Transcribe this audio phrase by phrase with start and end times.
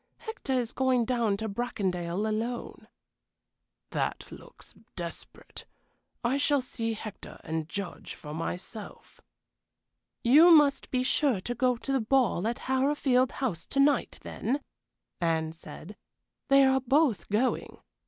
[0.17, 2.87] Hector is going down to Bracondale alone."
[3.91, 5.67] "That looks desperate.
[6.23, 9.21] I shall see Hector, and judge for myself."
[10.23, 14.61] "You must be sure to go to the ball at Harrowfield House to night, then,"
[15.21, 15.95] Anne said.
[16.47, 17.77] "They are both going.